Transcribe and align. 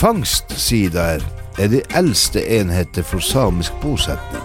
Fangstsidaer 0.00 1.20
er 1.60 1.68
de 1.68 1.82
eldste 1.92 2.40
enheter 2.48 3.04
for 3.04 3.20
samisk 3.20 3.74
bosetning. 3.82 4.44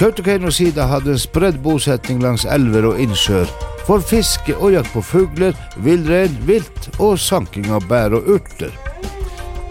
Kautokeino-sida 0.00 0.86
hadde 0.88 1.12
en 1.12 1.20
spredd 1.20 1.58
bosetning 1.64 2.22
langs 2.24 2.46
elver 2.48 2.86
og 2.88 3.00
innsjøer 3.04 3.50
for 3.84 4.00
fiske 4.00 4.54
og 4.56 4.72
jakt 4.72 4.94
på 4.94 5.02
fugler, 5.04 5.52
villrein, 5.84 6.32
vilt 6.48 6.88
og 6.96 7.18
sanking 7.20 7.68
av 7.68 7.84
bær 7.90 8.16
og 8.16 8.30
urter. 8.38 8.72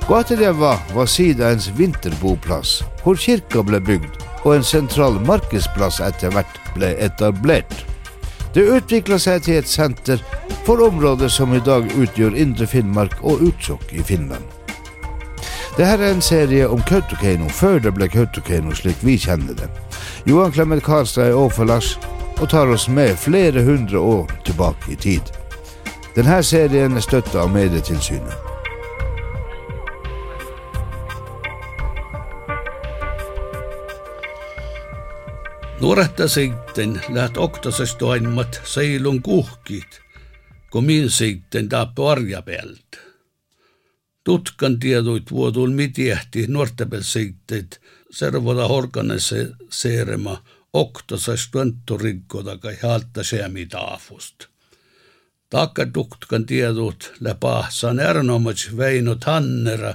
Guateljeva 0.05 0.75
var 0.93 1.09
sidaens 1.09 1.71
vinterboplass, 1.79 2.83
hvor 3.01 3.17
kirka 3.17 3.63
ble 3.65 3.79
bygd 3.81 4.19
og 4.43 4.51
en 4.53 4.67
sentral 4.69 5.17
markedsplass 5.25 5.97
etter 6.05 6.33
hvert 6.35 6.59
ble 6.75 6.91
etablert. 7.01 7.73
Det 8.53 8.67
utvikla 8.77 9.17
seg 9.17 9.41
til 9.47 9.57
et 9.63 9.71
senter 9.71 10.21
for 10.67 10.85
områder 10.85 11.33
som 11.33 11.57
i 11.57 11.63
dag 11.65 11.89
utgjør 11.97 12.37
Indre 12.37 12.69
Finnmark 12.69 13.17
og 13.25 13.41
Utsjokk 13.49 13.89
i 13.97 14.05
Finland. 14.05 14.54
Dette 15.75 15.91
er 15.91 16.13
en 16.13 16.21
serie 16.23 16.67
om 16.71 16.79
Kautokeino 16.87 17.49
før 17.51 17.81
det 17.83 17.91
ble 17.97 18.07
Kautokeino 18.07 18.71
slik 18.79 19.01
vi 19.03 19.17
kjenner 19.19 19.57
det. 19.59 19.67
Johan 20.23 20.53
Clement 20.55 20.83
Karlstad 20.83 21.27
er 21.27 21.35
overfor 21.35 21.67
Lars 21.67 21.89
og 22.39 22.47
tar 22.53 22.71
oss 22.71 22.85
med 22.87 23.17
flere 23.19 23.59
hundre 23.67 23.99
år 23.99 24.31
tilbake 24.47 24.93
i 24.93 24.95
tid. 24.95 25.33
Denne 26.15 26.37
serien 26.47 26.95
er 26.95 27.03
støtta 27.03 27.41
av 27.43 27.51
Medietilsynet. 27.51 28.53
Nuoretta 35.81 36.29
sitten 36.31 36.95
stå 37.03 37.49
en 37.75 37.97
toimmat 37.99 38.61
seilun 38.63 39.19
kuhkit, 39.21 39.99
kun 40.71 40.85
min 40.87 41.09
sitten 41.09 41.69
taappi 41.69 42.01
arjapeltä. 42.01 43.04
tutkantietoit 44.25 45.31
vuodun 45.31 45.73
mitiehti 45.73 46.45
nuortepel 46.47 47.01
seitteet 47.01 47.81
servoda 48.11 48.65
organise 48.65 49.51
seerema 49.69 50.43
oktasas 50.73 51.47
tuntturikkoda 51.51 52.57
kai 52.57 52.77
haalta 52.83 53.23
seemi 53.23 53.65
taafust. 53.65 54.35
Taakka 55.49 55.85
tutkan 55.85 56.45
tiedot 56.45 57.13
läpa 57.19 57.65
saan 57.69 57.99
ernomats 57.99 58.77
Väinö 58.77 59.15
Tannera 59.15 59.93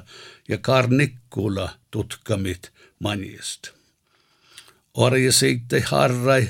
ja 0.49 0.59
Karnikkula 0.59 1.69
tutkamit 1.91 2.73
manjist. 2.99 3.69
Orje 4.95 5.33
seitte 5.33 5.81
harrai, 5.87 6.49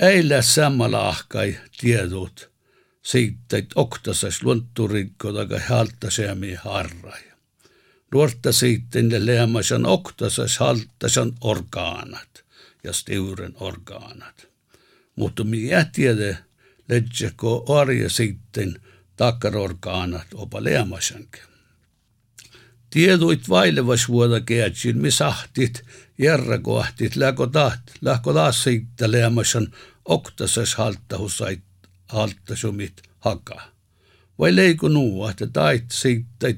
äillä 0.00 0.42
sammalahkai 0.42 1.56
tiedot– 1.80 2.48
Siitä 3.04 3.62
oktasas 3.74 4.42
luonturikko 4.42 5.32
taga 5.32 5.60
haltasjami 5.68 6.54
harra. 6.54 7.12
Nuorta 8.12 8.52
sitten 8.52 9.26
lämmasan 9.26 9.86
oktasas 9.86 10.58
haltasan 10.58 11.32
orgaanat 11.40 12.44
ja 12.84 12.92
steuren 12.92 13.54
orgaanat. 13.60 14.48
Mutta 15.16 15.44
me 15.44 15.56
jätiede 15.56 16.38
lätsäkö 16.88 17.46
arja 17.80 18.10
sitten 18.10 18.80
takarorgaanat 19.16 20.26
opa 20.34 20.64
lämmasankin. 20.64 21.42
Tieduit 22.90 23.48
vailevas 23.48 24.08
vuoda 24.08 24.40
keätsin, 24.40 24.98
me 24.98 25.10
sahtit, 25.10 25.84
järrakohtit, 26.18 27.16
lähko 27.16 27.46
taht, 27.46 27.80
lähko 28.00 28.32
taas 28.32 28.62
siitä 28.62 29.12
lämmasan 29.12 29.74
oktasas 30.04 30.74
halttahusait 30.74 31.62
halttasumit 32.14 33.02
haka. 33.20 33.60
Vai 34.38 34.56
leiku 34.56 34.88
nuu, 34.88 35.28
että 35.28 35.46
tait 35.46 35.84
siitä 35.92 36.54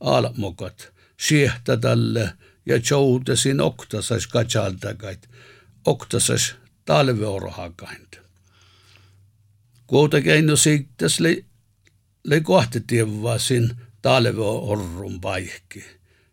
almokat, 0.00 0.92
siehtä 1.20 1.76
tälle 1.76 2.32
ja 2.66 2.80
joutesin 2.90 3.60
oktasas 3.60 4.26
katsaltakait, 4.26 5.30
oktasas 5.84 6.54
talveorohakaint. 6.84 8.20
Kuuta 9.86 10.20
keino 10.20 10.56
siittäs 10.56 11.20
le, 11.20 11.44
le 12.24 12.40
kohtetievasin 12.40 13.70
talveorrun 14.02 15.20
paikki 15.20 15.84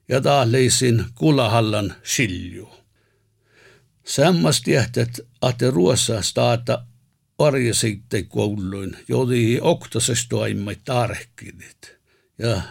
ja 0.07 0.21
leisin 0.45 1.05
kulahallan 1.15 1.95
silju. 2.03 2.69
Sammas 4.05 4.61
tiehtet, 4.61 5.21
että 5.49 5.71
ruossa 5.71 6.21
staata 6.21 6.85
arje 7.45 7.73
sitten 7.73 8.27
kouluin, 8.27 8.97
jodi 9.07 9.57
oktasas 9.61 10.27
toimmai 10.29 10.77
tarkkinit. 10.85 11.95
Ja 12.37 12.61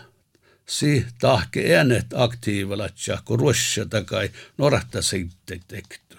si 0.68 1.06
tahke 1.20 1.74
äänet 1.76 2.06
aktiivalatja, 2.14 3.22
kun 3.24 3.38
ruossa 3.38 3.86
takai 3.86 4.30
norahta 4.58 5.02
sitten 5.02 5.60
tekty. 5.68 6.10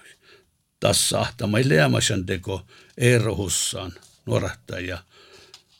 Tässä 0.79 1.19
ahtamai 1.19 1.69
leamasan 1.69 2.25
teko 2.25 2.65
erohussaan 2.97 3.93
norahta 4.25 4.79
ja 4.79 5.03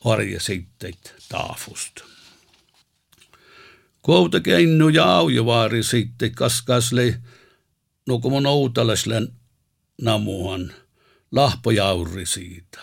arje 0.06 0.40
sitten 0.40 0.94
taafust. 1.30 2.02
Kouta 4.02 4.40
keinu 4.40 4.90
ja 4.90 5.16
aujovaari 5.16 5.84
sitten 5.84 6.36
kaskasle, 6.36 7.22
no 8.08 8.20
kun 8.20 8.46
outalaslen 8.46 9.28
namuhan, 10.02 10.74
lahpojauri 11.32 12.26
siitä. 12.26 12.80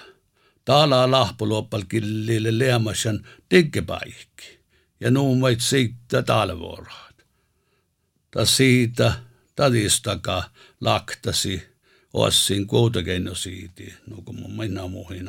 Taalaa 0.65 1.11
lahpoluoppal 1.11 1.83
killille 1.89 2.59
leamasan 2.59 3.27
tekkepaikki 3.49 4.59
ja 5.01 5.11
nuumait 5.11 5.61
siitä 5.61 6.23
talvuorhat. 6.23 7.27
Ta 8.31 8.45
siitä 8.45 9.13
tadistaka 9.57 10.51
laktasi 10.81 11.63
ossin 12.13 12.67
kuutakeino 12.67 13.35
siiti, 13.35 13.95
no 14.07 14.17
kun 14.25 14.41
mun 14.41 14.57
minä 14.57 14.87
muihin. 14.87 15.29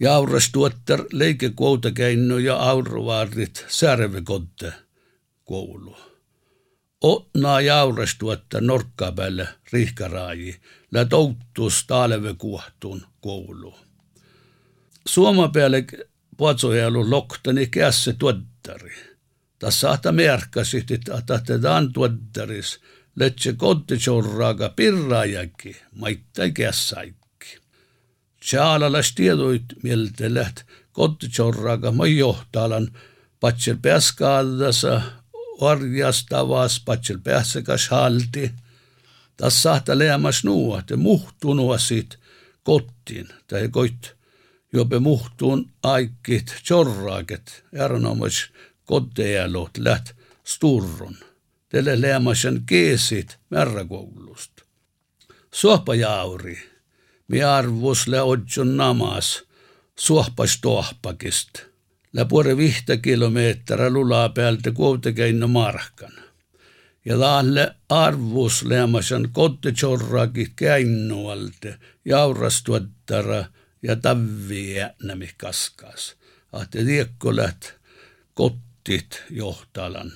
Jauras 0.00 0.50
tuottar 0.52 1.04
leike 1.12 1.50
kuutakeino 1.50 2.38
ja 2.38 2.56
aurovaarit 2.56 3.64
särvekotte 3.68 4.72
koulu. 5.44 6.11
Otnaa 7.02 7.60
jauras 7.60 8.16
tuotta 8.18 8.60
norkkaa 8.60 9.12
päälle 9.12 9.48
rihkaraaji, 9.72 10.60
lä 10.92 11.04
touttus 11.04 11.84
talvekuohtun 11.86 13.06
koulu. 13.20 13.74
Suoma 15.08 15.48
päälle 15.48 15.84
puotsojailu 16.36 17.10
loktani 17.10 17.66
kässä 17.66 18.12
tuottari. 18.12 18.94
Tässä 19.58 19.80
saata 19.80 20.12
merkkasi, 20.12 20.84
että 20.90 21.22
tätä 21.26 21.58
tuottaris, 21.92 22.80
letse 23.16 23.52
kottitsorraaga 23.52 24.68
pirraajakki, 24.68 25.76
maittai 25.94 26.50
kässäikki. 26.50 27.58
Tjaalalas 28.50 29.14
tiedoit 29.14 29.64
mieltä 29.82 30.34
läht 30.34 30.56
kottitsorraaga 30.92 31.92
ma 31.92 32.06
johtalan, 32.06 32.88
patsel 33.40 33.76
pääskaadassa, 33.82 35.02
orjastavas, 35.62 36.82
patsel 36.84 37.18
päässäkäs 37.24 37.88
halti. 37.88 38.52
Tässä 39.36 39.60
saata 39.62 39.98
leämas 39.98 40.44
nuo, 40.44 40.78
että 40.78 40.96
muhtunuasit 40.96 42.18
kottiin, 42.62 43.28
tai 43.46 43.68
koit 43.68 44.16
jope 44.72 44.98
muhtuun 44.98 45.70
aikit 45.82 46.54
tjorraaket 46.66 47.64
erinomas 47.72 48.50
kotejalot 48.84 49.78
läht 49.78 50.10
sturrun. 50.44 51.16
Tälle 51.68 52.00
leemasen 52.00 52.62
keesit 52.66 53.38
märrakoulust. 53.50 54.52
Suopajauri, 55.54 56.70
mi 57.28 57.42
arvusle 57.42 58.22
odjon 58.22 58.76
namas, 58.76 59.44
suopas 59.96 60.58
tohpakist. 60.60 61.71
La 62.12 62.24
puore 62.24 62.56
vihta 62.56 62.96
kilometra 62.96 63.90
lula 63.90 64.28
päältä 64.28 64.70
kuitenkin 64.70 65.50
markan. 65.50 66.12
Ja 67.04 67.18
taalle 67.18 67.74
arvus 67.88 68.62
lämmäsen 68.62 69.28
kottechorrakin 69.32 70.52
käinnualte, 70.56 71.78
jaurastuottara 72.04 73.44
ja 73.82 73.96
tavviä 73.96 74.94
nämä 75.02 75.24
kaskas. 75.36 76.16
Ahte 76.52 76.84
tiekkolät 76.84 77.74
kottit 78.34 79.22
johtalan 79.30 80.12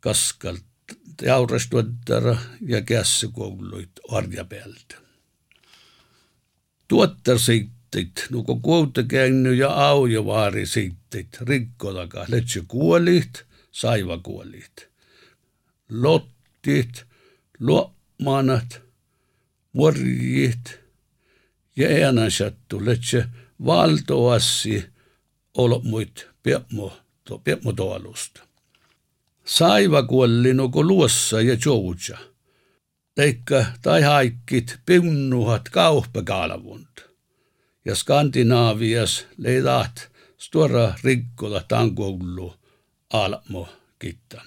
kaskalt 0.00 0.64
jaurastuottara 1.22 2.36
ja 2.66 2.82
kässäkouluit 2.82 3.90
arja 4.12 4.44
päältä. 4.44 4.94
Tuottarsiikka 6.88 7.79
Tuottar 7.90 8.00
sittit, 8.02 8.30
nuko 8.30 8.56
kuutta 8.56 9.02
käynyt 9.02 9.58
ja 9.58 9.88
aujovaari 9.88 10.66
sittit, 10.66 11.38
rikkolaka, 11.40 12.26
letsy 12.28 12.64
kuolit, 12.68 13.44
saiva 13.70 14.18
kuolit. 14.18 14.88
Lottit, 15.90 17.04
luomanat, 17.60 18.82
morjit, 19.72 20.80
ja 21.76 21.88
äänänsattu, 21.88 22.84
letse 22.84 23.26
valtoassi 23.64 24.84
olmuit 25.54 26.28
tuolusta. 27.76 28.42
Saiva 29.44 30.02
kuolli 30.02 30.54
nuko 30.54 30.82
luossa 30.82 31.40
ja 31.40 31.56
jouja. 31.64 32.18
Leikka 33.16 33.64
tai 33.82 34.02
haikkit 34.02 34.78
pinnuhat 34.86 35.68
kauppakaalvunt. 35.68 37.09
Ja 37.90 37.96
Skandinaavias 37.96 39.26
leidaat 39.36 40.10
stora 40.38 40.94
rikkola 41.04 41.62
tankoullu 41.68 42.54
almo 43.12 43.68
kitta. 43.98 44.42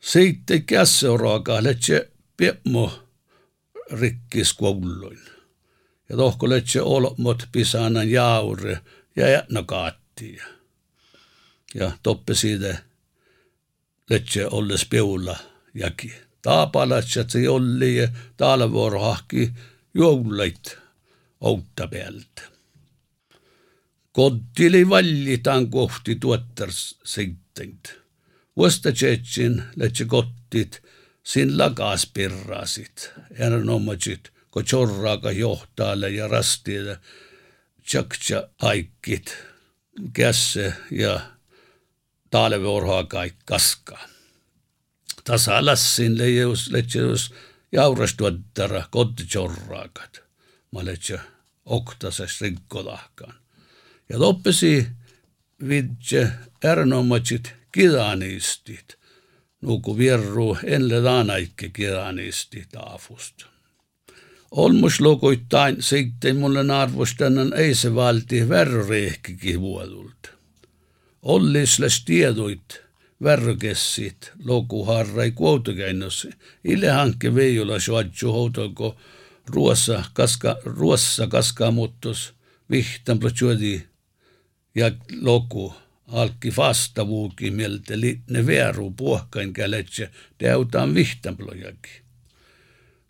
Sitten 0.00 0.64
kässeuraakaan 0.64 1.64
letse 1.64 2.10
piemmo 2.36 2.92
rikkis 3.90 4.52
kouluin. 4.52 5.20
Ja 6.08 6.16
tohko 6.16 6.48
letse 6.48 6.82
olmot 6.82 7.48
pisanan 7.52 8.10
jaure 8.10 8.80
ja 9.16 9.28
jätnä 9.28 9.62
kaattia. 9.66 10.44
Ja 11.74 11.92
toppe 12.02 12.34
siitä 12.34 12.82
letse 14.10 14.46
olles 14.46 14.86
peula 14.86 15.36
jaki. 15.74 16.12
Taapalatsat 16.42 17.30
se 17.30 17.48
olli 17.48 17.96
ja 17.96 18.08
talvuorohahki 18.36 19.52
joulait 19.94 20.79
outta 21.40 21.88
päältä. 21.88 22.42
Kottili 24.12 24.88
vallitaan 24.88 25.70
kohti 25.70 26.14
tuottar 26.14 26.68
seittengt. 27.04 27.88
Vuosta 28.56 28.92
tsetsin 28.92 29.62
letse 29.76 30.04
kottit 30.04 30.82
sin 31.22 31.58
lakas 31.58 32.10
pirrasit. 32.14 33.12
Erinomaisesti, 33.30 34.30
kun 34.50 34.64
chorraaka 34.64 35.32
johtaalle 35.32 36.10
ja 36.10 36.28
rastiille 36.28 37.00
tjaktja 37.90 38.48
aikkit 38.58 39.36
kässe 40.12 40.74
ja 40.90 41.20
talveorhaa 42.30 43.04
kaikki 43.04 43.42
kaskaa. 43.44 44.08
Tasa 45.24 45.66
lassin 45.66 46.18
leijus 46.18 46.70
leijus 46.70 47.34
jaurastuottara 47.72 48.84
kottijorraakat. 48.90 50.29
maletja 50.70 51.20
oktasas 51.64 52.40
rinkkolahkaan. 52.40 53.34
Ja 54.08 54.20
loppesi 54.20 54.86
vidje 55.68 56.32
ernommatsit 56.64 57.52
kiranistit, 57.72 58.98
nuku 59.60 59.98
vierru 59.98 60.56
enle 60.64 61.00
laanaikki 61.00 61.70
kiranisti 61.70 62.66
taafusta. 62.72 63.46
Olmus 64.50 65.00
lukuittain 65.00 65.82
sitten 65.82 66.36
mulle 66.36 66.72
arvostannan 66.74 67.52
ei 67.52 67.74
se 67.74 67.94
valti 67.94 68.48
verrorehkikin 68.48 69.60
vuodulta. 69.60 70.30
Ollisles 71.22 72.04
tieduit 72.04 72.80
verrokessit 73.22 74.32
lukuharrai 74.44 75.30
kuotokäinnössä, 75.30 76.30
ile 76.64 76.88
hankke 76.88 77.34
veijula 77.34 77.80
suadju 77.80 78.32
houtonko 78.32 78.96
ruossa 79.46 80.04
kaska, 80.12 80.56
ruossa 80.64 81.26
kaskaamuttus 81.26 82.34
vihtan 82.70 83.18
plotjuodi 83.18 83.82
ja 84.74 84.90
loku 85.20 85.74
alki 86.06 86.56
vastavuuki 86.56 87.50
mieltä 87.50 87.94
ne 88.30 88.46
vieru 88.46 88.90
puhkain 88.90 89.52
käletse 89.52 90.10
täytään 90.38 90.94
vihtan 90.94 91.36
plojakin. 91.36 92.04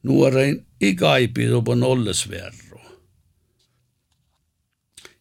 Nuorein 0.02 0.66
ikaipi 0.80 1.52
on 1.68 1.82
ollesverro. 1.82 2.80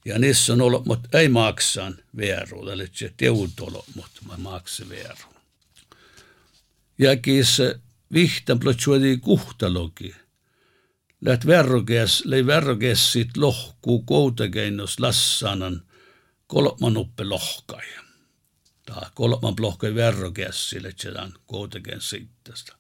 Ja 0.06 0.20
niissä 0.20 0.54
on 0.54 0.62
ollut, 0.62 0.86
mutta 0.86 1.20
ei 1.20 1.30
maksan 1.30 1.98
verro, 2.18 2.72
eli 2.72 2.88
se 2.94 3.14
teut 3.18 3.60
ollut, 3.60 3.86
mutta 3.96 4.22
mä 4.28 4.38
maksan 4.38 4.90
verro. 4.90 5.34
Ja 6.98 7.10
se 7.44 7.80
vihtan 8.14 8.60
plotsuodi 8.60 9.18
kuhtalogi. 9.18 10.16
Läht 11.22 11.46
verroges, 11.48 12.26
lei 12.26 12.46
verrogessit 12.46 13.38
lohkuu 13.38 14.04
koutakeinos 14.04 15.00
lassanan 15.00 15.82
kolman 16.48 16.98
uppe 16.98 17.24
lohkai. 17.24 17.86
Tämä 18.86 19.12
kolman 19.14 19.54
lohkai 19.60 19.92
se 20.96 21.10
on 21.22 21.34
koutaken 21.46 22.02
siittästä. 22.02 22.76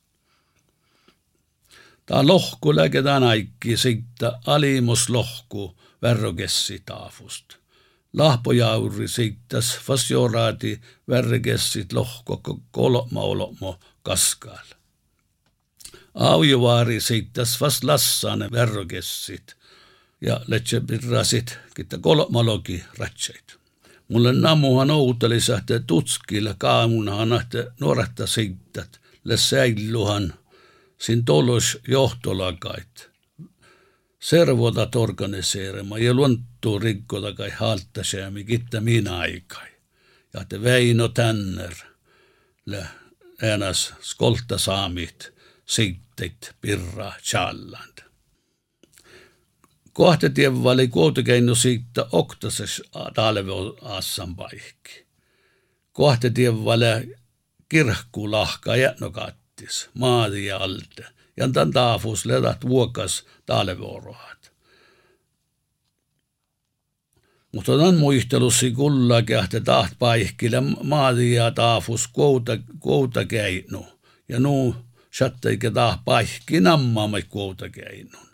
Tämä 2.05 2.27
lohku 2.27 2.75
läkedään 2.75 3.23
aikki 3.23 3.77
sitten 3.77 4.31
alimuslohku 4.45 5.77
verrogessi 6.01 6.83
taafust. 6.85 7.45
Lahpojauri 8.13 9.07
sittas 9.07 9.77
fasjoraati 9.77 10.81
verrogessit 11.07 11.93
lohko 11.93 12.41
kolma 12.71 13.21
olmo 13.21 13.79
kaskaal. 14.03 14.78
aujuvaari 16.13 17.01
seittas 17.01 17.61
vast 17.61 17.83
lassane 17.83 18.49
värrokessid 18.51 19.53
ja 20.21 20.41
lätse 20.47 20.81
pirrasid 20.81 21.47
kita 21.75 21.97
kolmalogi 21.97 22.83
ratsaid. 22.97 23.59
mulle 24.07 24.33
nammuhan 24.33 24.91
outelisahte 24.91 25.79
tutskil 25.79 26.53
kaamunahan 26.57 27.33
ahte 27.33 27.71
nooreta 27.79 28.27
seitat, 28.27 28.99
läks 29.23 29.49
säilluhan 29.49 30.33
siin 30.97 31.25
tolus 31.25 31.77
johtolagaid. 31.87 33.09
servodat 34.19 34.95
organiseerima 34.95 35.97
ja 35.97 36.13
luntu 36.13 36.79
rikkuda 36.79 37.33
ka 37.33 37.45
ei 37.45 37.51
haalta 37.51 38.03
seami 38.03 38.43
kitta 38.43 38.81
mina 38.81 39.19
aikai. 39.19 39.69
ja 40.33 40.45
te 40.45 40.63
Väino 40.63 41.07
Tänner 41.07 41.73
lä- 42.65 42.87
äänas 43.41 43.93
skolta 44.01 44.57
saamit 44.57 45.38
sittet 45.69 46.55
pirra 46.61 47.13
challand. 47.21 47.97
Kohta 49.93 50.29
tievali 50.29 50.87
kuotekeino 50.87 51.55
siitä 51.55 52.05
oktases 52.11 52.83
talve 53.13 53.51
assan 53.81 54.35
paikki. 54.35 55.05
Kohta 55.91 56.29
tievali 56.29 57.15
kirhku 57.69 58.31
lahka 58.31 58.75
jätnokat 58.75 59.39
kattis, 59.59 59.89
maadi 59.93 60.45
ja 60.45 60.57
alte. 60.57 61.05
Ja 61.37 61.49
tämän 61.49 61.71
taafus 61.71 62.25
ledat 62.25 62.67
vuokas 62.67 63.25
talveorohat. 63.45 64.51
Mutta 67.51 67.77
tämän 67.77 67.95
muistelussi 67.95 68.71
kulla 68.71 69.21
kähte 69.21 69.59
taht 69.59 69.93
paihkille 69.99 70.61
maadi 70.83 71.33
ja 71.33 71.51
taafus 71.51 72.07
kouta, 72.07 72.57
kouta. 72.79 73.19
Ja 74.29 74.39
nuu 74.39 74.75
Satteikä 75.11 75.71
taas 75.71 75.99
paikki 76.05 76.59
nammaamai 76.59 77.23
kuuta 77.23 77.69
keinun. 77.69 78.27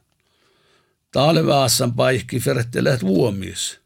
Talveassan 1.12 1.94
paikki 1.94 2.40
fertelet 2.40 3.02
vuomis 3.02 3.80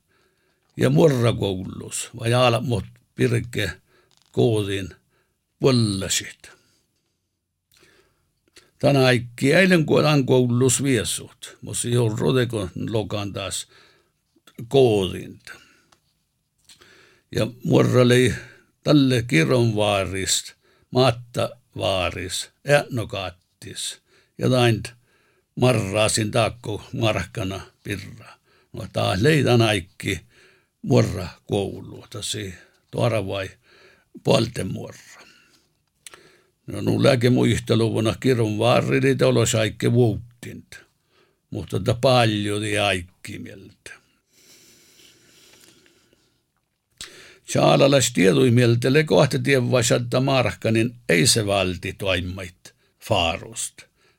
ja 0.78 0.90
murrakoulus 0.90 2.10
vai 2.20 2.34
alamot 2.34 2.86
pirke 3.16 3.72
koodin 4.32 4.90
põllasid. 5.60 6.50
Tänä 8.80 9.06
aikki 9.06 9.54
eilen 9.54 9.86
kuolan 9.86 10.26
koulus 10.26 10.84
viesut, 10.84 11.58
mutta 11.62 11.88
ei 11.88 11.98
ole 11.98 12.16
rodekon 12.18 12.70
lokan 12.90 13.34
taas 13.34 13.68
koodinta. 14.68 15.54
Ja 17.36 17.48
murra 17.64 18.02
oli 18.02 18.36
tälle 18.84 19.24
kirjonvaarista 19.24 20.54
maatta 20.92 21.50
vaaris, 21.78 22.50
äänokattis 22.68 24.02
ja 24.38 24.50
tain 24.50 24.84
marraasin 25.56 26.32
taakko 26.32 26.84
markkana 26.94 27.62
pirra. 27.84 28.40
No 28.74 28.88
taas 28.94 29.22
leidän 29.22 29.62
aikki 29.62 30.20
morra 30.82 31.28
koulu, 31.48 32.06
tosi 32.10 32.54
tuora 32.92 33.28
vai 33.28 33.50
puolten 34.24 34.74
morra. 34.74 35.22
No 36.68 36.82
nu 36.82 37.04
läke 37.04 37.30
muisteluvuna 37.30 38.16
kirun 38.20 38.60
varrili 38.60 39.18
olos 39.26 39.56
aikke 39.56 39.92
vuuttint. 39.92 40.76
Mutta 41.50 41.80
ta 41.80 41.94
paljon 41.94 42.62
aikki 42.86 43.40
mieltä. 43.40 43.99
Sjaalalaistieduj 47.52 48.52
mieltele 48.52 49.04
kohtetien 49.04 49.72
vasanta 49.72 50.20
markkanin 50.20 50.96
eisevalti 51.10 51.94
toimmait 51.94 52.76
faarust. 53.00 53.74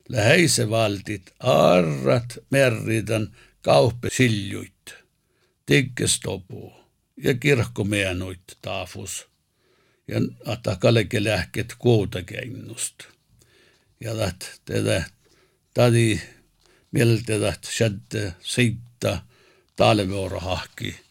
Läheisevaltit 0.09 1.35
arrat 1.41 2.39
merritan 2.51 3.37
kauppe 3.63 4.09
siljuit, 4.13 4.95
tikkestopu 5.67 6.73
ja 7.17 7.35
kirkkomeenuit 7.35 8.59
taafus 8.63 9.29
ja 10.09 10.17
atakaleke 10.47 11.25
lähket 11.25 11.75
kuutakeinnust. 11.79 12.95
Ja 14.01 14.15
taht 14.15 14.45
teda 14.65 15.03
tadi 15.75 16.21
mieltä 16.91 17.39
taht 17.41 17.65
sätte 17.65 18.35
seitta 18.41 19.23
talveorahki 19.77 21.10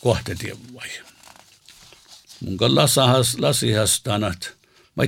kohtetien 0.00 0.74
vai. 0.74 0.88
Mun 2.40 2.56
lasahas, 2.74 3.38
lasihastanat, 3.38 4.56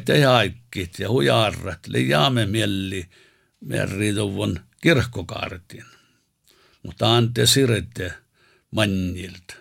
ei 0.09 0.23
haikkit 0.23 0.99
ja 0.99 1.09
hujarrat, 1.09 1.87
li 1.87 2.09
jaame 2.09 2.47
mielli, 2.47 3.09
merrituvun 3.61 4.61
kirkkokaartin. 4.83 5.85
Mutta 6.83 7.17
ante 7.17 7.47
sirete 7.47 8.13
mannilta, 8.71 9.55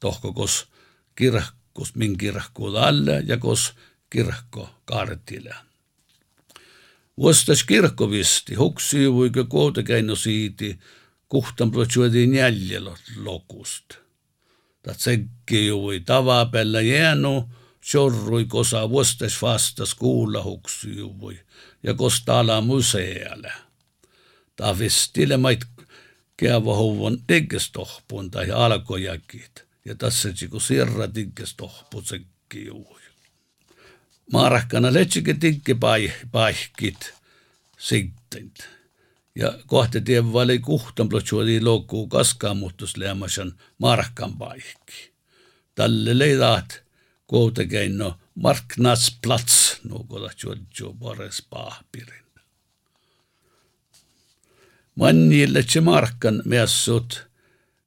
tohkokos 0.00 0.68
kirkkus 1.14 1.94
min 1.94 2.18
kirkkuun 2.18 2.76
alle 2.76 3.22
ja 3.26 3.36
kos 3.36 3.74
kirkko 4.10 4.70
kaartille. 4.84 5.54
Vuostas 7.16 7.64
kirkkovisti, 7.64 8.54
huksi 8.54 9.12
vuike 9.12 9.44
kuotekeino 9.44 10.16
siiti, 10.16 10.78
kuhtan 11.28 11.70
jäljellä 12.34 12.96
lokusta. 13.16 14.01
Tat 14.82 15.00
sekki 15.00 15.66
jui 15.66 16.00
tavapella 16.00 16.80
jäänu, 16.80 17.50
sorrui 17.84 18.44
kosa 18.44 18.90
vuostas 18.90 19.42
vastas 19.42 19.94
kuulla 19.94 20.42
huksi 20.42 20.96
jui 20.96 21.40
ja 21.82 21.94
kos 21.94 22.22
tala 22.24 22.60
musealle. 22.60 23.52
Ta 24.56 24.78
vistille 24.78 25.36
mait 25.36 25.64
keavohuvon 26.36 27.18
diggestohpun 27.28 28.30
tai 28.30 28.50
alkojakit. 28.50 29.64
Ja 29.84 29.94
tässä 29.94 30.28
kun 30.50 30.60
sirra 30.60 31.14
diggestohpu 31.14 32.02
sekki 32.02 32.66
jui. 32.66 33.00
Maarakkana 34.32 34.92
letsike 34.92 35.34
tikki 35.34 35.76
paihkit 36.32 37.14
sitten. 37.78 38.52
ja 39.34 39.58
kohta 39.66 40.00
tiem 40.00 40.32
vali 40.32 40.58
kuhtan 40.58 41.08
plotsuodi 41.08 41.60
loku 41.60 42.06
kaskaamuhtusleemashan 42.06 43.52
markan 43.78 44.38
paikki. 44.38 45.12
Talle 45.74 46.18
leidat 46.18 46.82
kuitenkin 47.26 47.98
no 47.98 48.18
marknadsplats, 48.34 49.80
no 49.84 49.98
kuitenkin 49.98 50.98
pares 50.98 51.46
pahpirin. 51.50 52.22
Mannille 54.94 55.64
se 55.68 55.80
markan 55.80 56.42
messut 56.44 57.26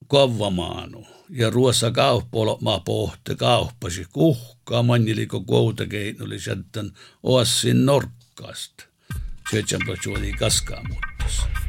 kovamaanu 0.08 1.08
ja 1.30 1.50
ruossa 1.50 1.92
kauppola 1.92 2.58
ma 2.62 2.80
pohte 2.80 3.36
kauppasi 3.36 4.06
kuhkaa 4.14 4.84
manniliko 4.84 5.42
kuitenkin 5.42 6.24
oli 6.24 6.40
sieltä 6.40 6.84
osin 7.24 7.86
norkkasta. 7.86 8.84
Syötsän 9.52 9.82
plotsuodi 9.86 10.32
kaskaamuhtus. 10.32 11.15
Santos. 11.28 11.65